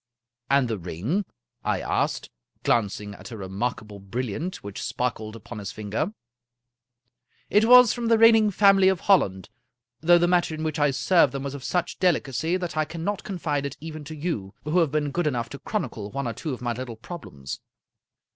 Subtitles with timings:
[0.49, 1.25] "And the ring?"
[1.73, 2.31] I asked,
[2.63, 6.15] glancing at a remarkable bril liant which sparkled upon his finger."
[7.51, 9.49] It was from the reigning family of Holland,
[9.99, 13.23] though the matter in which I served them was of such delicacy that I cannot
[13.23, 16.51] confide it even to you, who have been good enough to chronicle one or two
[16.51, 17.59] of tny little problems."